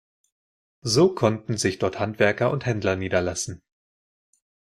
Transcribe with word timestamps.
So 0.81 1.13
konnten 1.13 1.57
sich 1.57 1.77
dort 1.77 1.99
Handwerker 1.99 2.49
und 2.49 2.65
Händler 2.65 2.95
niederlassen. 2.95 3.61